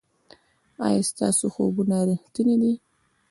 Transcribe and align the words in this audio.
ایا 0.85 1.01
ستاسو 1.11 1.45
خوبونه 1.53 1.97
ریښتیني 2.07 2.55
دي؟ 2.61 2.73